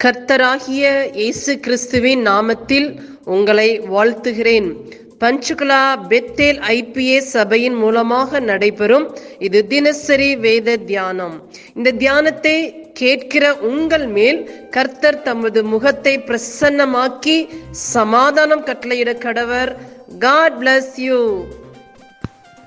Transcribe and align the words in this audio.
கர்த்தராகிய 0.00 0.84
இயேசு 1.18 1.52
கிறிஸ்துவின் 1.64 2.22
நாமத்தில் 2.28 2.88
உங்களை 3.34 3.68
வாழ்த்துகிறேன். 3.92 4.66
பஞ்சுகுலா 5.22 5.78
பெத்தேல் 6.10 6.58
ஐபிஏ 6.74 7.18
சபையின் 7.34 7.76
மூலமாக 7.82 8.40
நடைபெறும் 8.48 9.06
இது 9.46 9.60
தினசரி 9.72 10.28
வேத 10.44 10.74
தியானம். 10.90 11.36
இந்த 11.76 11.92
தியானத்தை 12.02 12.56
கேட்கிற 13.00 13.54
உங்கள் 13.70 14.06
மேல் 14.16 14.40
கர்த்தர் 14.76 15.20
தமது 15.28 15.62
முகத்தை 15.72 16.14
பிரசன்னமாக்கி 16.28 17.38
சமாதானம் 17.94 18.66
கட்டளையிட 18.68 19.14
கடவர். 19.26 19.72
காட் 20.26 20.58
பிளஸ் 20.60 20.94
யூ 21.06 21.22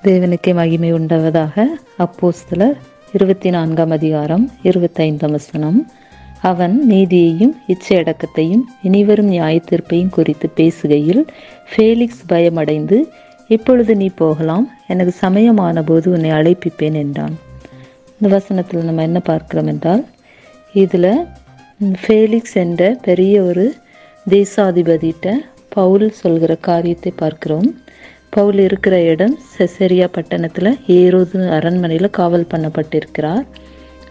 தேவனுக்கே 0.08 0.54
மகிமை 0.60 0.92
உண்டாவதாக 0.98 1.68
அப்போஸ்தலர் 2.06 2.76
இருபத்தி 3.16 3.50
நான்காம் 3.58 3.94
அதிகாரம் 4.00 4.44
இருபத்தைந்தாம் 4.70 5.36
வசனம். 5.38 5.80
அவன் 6.42 6.84
நீதியையும் 6.88 7.54
இச்சையடக்கத்தையும் 7.68 8.62
இனிவரும் 8.82 9.30
நியாயத்தீர்ப்பையும் 9.30 10.10
குறித்து 10.10 10.50
பேசுகையில் 10.56 11.26
ஃபேலிக்ஸ் 11.70 12.22
பயமடைந்து 12.28 13.08
இப்பொழுது 13.48 13.96
நீ 13.96 14.08
போகலாம் 14.14 14.70
எனக்கு 14.86 15.14
சமயமான 15.20 15.82
போது 15.82 16.10
உன்னை 16.10 16.30
அழைப்பிப்பேன் 16.30 16.92
என்றான். 16.92 17.38
இந்த 18.20 18.36
வசனத்தில் 18.36 18.84
நம்ம 18.84 19.02
என்ன 19.02 19.20
பார்க்கிறோம் 19.20 19.66
என்றால் 19.66 20.06
இதில் 20.72 21.26
ஃபேலிக்ஸ் 21.80 22.54
என்ற 22.54 22.98
பெரிய 23.02 23.42
ஒரு 23.42 23.74
தேசாதிபதியிட்ட 24.28 25.34
பவுல் 25.68 26.10
சொல்கிற 26.10 26.54
காரியத்தை 26.54 27.12
பார்க்கிறோம். 27.16 27.80
பவுல் 28.30 28.58
இருக்கிற 28.58 29.02
இடம் 29.02 29.38
செசரியா 29.58 30.08
பட்டணத்தில் 30.12 30.78
ஏரோது 30.86 31.48
அரண்மனையில் 31.48 32.10
காவல் 32.10 32.50
பண்ணப்பட்டிருக்கிறார். 32.54 33.46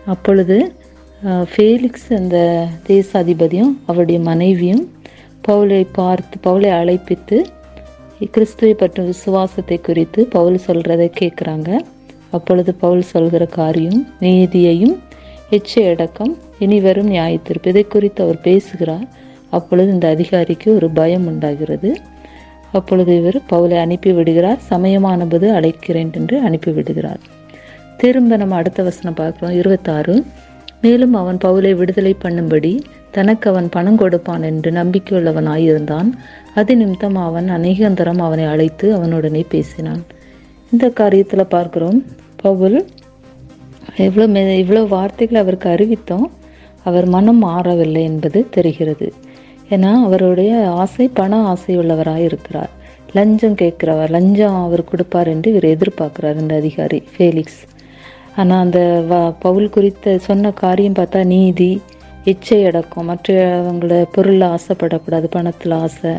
அப்பொழுது 0.05 0.75
ஃபேலிக்ஸ் 1.23 2.09
அந்த 2.09 2.67
தேசாதிபதியும் 2.87 3.77
அவருடைய 3.85 4.21
மனைவியும் 4.21 4.91
பவுலை 5.47 5.87
பார்த்து 5.91 6.35
பவுலை 6.43 6.69
அழைப்பித்து 6.71 7.45
கிறிஸ்துவை 8.31 8.73
பற்றும் 8.73 9.05
விசுவாசத்தை 9.05 9.81
குறித்து 9.81 10.25
பவுல் 10.25 10.59
சொல்கிறதை 10.67 11.11
கேட்குறாங்க 11.19 11.77
அப்பொழுது 12.29 12.73
பவுல் 12.73 13.01
சொல்கிற 13.01 13.45
காரியம் 13.45 14.07
நீதியையும் 14.19 14.97
எச்ச 15.51 15.89
அடக்கம் 15.89 16.37
இனி 16.59 16.79
வரும் 16.79 17.11
நியாயத்திருப்பு 17.11 17.67
இதை 17.67 17.85
குறித்து 17.87 18.23
அவர் 18.23 18.41
பேசுகிறார். 18.41 19.07
அப்பொழுது 19.49 19.91
இந்த 19.91 20.07
அதிகாரிக்கு 20.07 20.75
ஒரு 20.75 20.89
பயம் 20.89 21.27
உண்டாகிறது. 21.27 21.97
அப்பொழுது 22.71 23.17
இவர் 23.17 23.41
பவுலை 23.49 23.77
அனுப்பி 23.77 24.11
விடுகிறார். 24.11 24.59
சமயமானபோது 24.69 25.49
அழைக்கிறேன் 25.51 26.13
என்று 26.13 26.39
அனுப்பி 26.39 26.71
விடுகிறார். 26.71 27.19
திரும்ப 27.97 28.35
நம்ம 28.35 28.55
அடுத்த 28.55 28.83
வசனம் 28.83 29.15
பார்க்குறோம். 29.15 29.51
இருபத்தாறு. 29.51 30.25
மேலும் 30.81 31.13
அவன் 31.13 31.37
பவுலை 31.43 31.71
விடுதலை 31.75 32.13
பண்ணும்படி 32.23 32.73
தனக்கு 33.11 33.45
அவன் 33.49 33.69
பணம் 33.69 33.97
கொடுப்பான் 33.97 34.43
என்று 34.43 34.71
நம்பிக்கையுள்ளவனாயிருந்தான். 34.71 36.09
அது 36.55 36.75
நிமித்தம் 36.77 37.17
அவன் 37.27 37.47
அநேகந்தரம் 37.49 38.21
அவனை 38.27 38.45
அழைத்து 38.45 38.87
அவனுடனே 38.97 39.43
பேசினான். 39.49 40.01
இந்த 40.71 40.85
காரியத்தில் 40.99 41.51
பார்க்கிறோம் 41.55 41.99
பவுல் 42.41 42.77
எவ்வளோ 44.05 44.25
மெ 44.27 44.41
இவ்வளோ 44.63 44.81
வார்த்தைகளை 44.87 45.39
அவருக்கு 45.43 45.67
அறிவித்தோம். 45.69 46.27
அவர் 46.83 47.07
மனம் 47.15 47.41
மாறவில்லை 47.45 48.03
என்பது 48.03 48.39
தெரிகிறது. 48.49 49.07
ஏன்னா 49.69 49.91
அவருடைய 50.03 50.51
ஆசை 50.81 51.05
பண 51.19 51.39
ஆசை 51.51 51.73
உள்ளவராக 51.77 52.21
இருக்கிறார். 52.29 52.71
லஞ்சம் 53.17 53.55
கேட்குறவர் 53.55 54.13
லஞ்சம் 54.15 54.57
அவர் 54.65 54.89
கொடுப்பார் 54.91 55.29
என்று 55.33 55.51
இவர் 55.51 55.67
எதிர்பார்க்கிறார் 55.75 56.39
இந்த 56.43 56.55
அதிகாரி 56.55 56.99
ஃபேலிக்ஸ். 57.13 57.59
ஆனால் 58.37 58.63
அந்த 58.65 58.79
வ 59.09 59.13
பவுல் 59.39 59.69
குறித்த 59.69 60.17
சொன்ன 60.27 60.51
காரியம் 60.61 60.97
பார்த்தா 60.99 61.21
நீதி 61.25 61.71
இச்சை 62.23 62.59
அடக்கம் 62.65 63.07
மற்றவங்கள 63.09 63.93
பொருளில் 64.15 64.47
ஆசைப்படக்கூடாது 64.53 65.27
பணத்தில் 65.29 65.75
ஆசை 65.83 66.13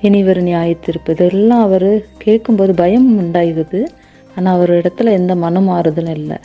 இனிவர் 0.00 0.40
நியாயத்திருப்பு 0.42 1.14
இதெல்லாம் 1.16 1.62
அவர் 1.62 1.90
கேட்கும்போது 2.18 2.74
பயம் 2.74 3.08
உண்டாகுது 3.22 3.80
ஆனால் 4.36 4.54
அவர் 4.56 4.72
இடத்துல 4.80 5.12
எந்த 5.12 5.32
மனம் 5.34 5.68
மாறுதலும் 5.68 6.16
இல்லை. 6.18 6.38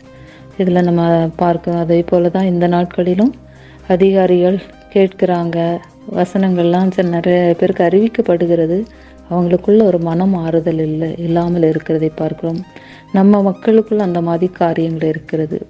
இதில் 0.58 0.86
நம்ம 0.88 1.02
பார்க்கணும். 1.36 1.84
அதே 1.86 2.00
போல 2.02 2.30
தான் 2.30 2.50
இந்த 2.52 2.66
நாட்களிலும் 2.68 3.34
அதிகாரிகள் 3.88 4.58
கேட்குறாங்க. 4.94 5.58
வசனங்கள்லாம் 6.16 6.94
சில 6.96 7.08
நிறைய 7.09 7.40
பேருக்கு 7.59 7.84
அறிவிக்கப்படுகிறது. 7.88 8.78
அவங்களுக்குள்ள 9.30 9.84
ஒரு 9.84 10.00
மனம் 10.00 10.34
ஆறுதல் 10.34 10.80
இல்லை 10.80 11.09
இல்லாமல் 11.18 11.63
இருக்கிறதை 11.63 12.12
பார்க்கிறோம். 12.16 12.62
நம்ம 13.12 13.41
மக்களுக்குள்ள 13.41 13.97
அந்த 13.97 14.22
மாதிரி 14.22 14.53
காரியங்கள் 14.53 15.09
இருக்கிறது. 15.09 15.68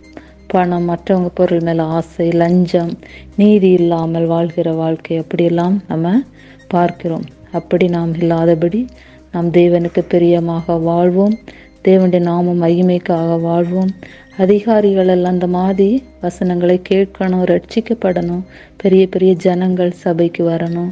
பணம் 0.47 0.87
மற்றவங்க 0.89 1.29
பொருள் 1.33 1.59
மேலே 1.59 1.83
ஆசை 1.97 2.31
லஞ்சம் 2.31 2.91
நீதி 3.35 3.69
இல்லாமல் 3.69 4.25
வாழ்கிற 4.25 4.71
வாழ்க்கை 4.71 5.17
அப்படியெல்லாம் 5.17 5.83
நம்ம 5.87 6.13
பார்க்கிறோம். 6.67 7.25
அப்படி 7.51 7.87
நாம் 7.87 8.13
இல்லாதபடி 8.13 8.81
நாம் 9.31 9.51
தேவனுக்கு 9.51 10.01
பிரியமாக 10.07 10.75
வாழ்வோம். 10.77 11.35
தேவனுடைய 11.83 12.19
நாமம் 12.19 12.61
மகிமைக்காக 12.63 13.39
வாழ்வோம். 13.41 13.91
அதிகாரிகள் 14.37 15.07
எல்லாம் 15.07 15.33
அந்த 15.33 15.47
மாதிரி 15.47 16.03
வசனங்களை 16.21 16.81
கேட்கணும் 16.89 17.43
ரட்சிக்கப்படணும் 17.51 18.41
பெரிய 18.81 19.07
பெரிய 19.07 19.33
ஜனங்கள் 19.45 19.91
சபைக்கு 19.91 20.43
வரணும் 20.49 20.89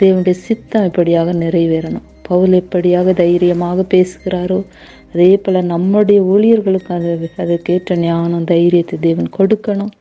தேவனுடைய 0.00 0.36
சித்தம் 0.46 0.84
இப்படியாக 0.84 1.32
நிறைவேறணும். 1.32 2.06
பவுல் 2.22 2.54
எப்படியாக 2.62 3.12
தைரியமாக 3.12 3.84
பேசுகிறாரோ 3.94 4.64
அதே 5.12 5.36
போல் 5.36 5.58
நம்முடைய 5.64 6.22
ஊழியர்களுக்கு 6.22 6.92
அது 6.94 7.30
அதுக்கேற்ற 7.42 7.96
ஞானம் 7.96 8.44
தைரியத்தை 8.44 8.98
தேவன் 8.98 9.30
கொடுக்கணும். 9.38 9.92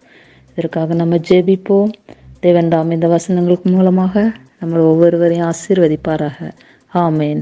இதற்காக 0.58 0.94
நம்ம 0.94 1.16
ஜெபிப்போம். 1.30 1.92
தேவன் 2.40 2.68
தாம் 2.68 2.92
இந்த 2.92 3.08
வசனங்களுக்கு 3.08 3.70
மூலமாக 3.76 4.32
நம்ம 4.60 4.82
ஒவ்வொருவரையும் 4.92 5.52
ஆசீர்வதிப்பாராக. 5.52 6.50
ஆமேன். 6.94 7.42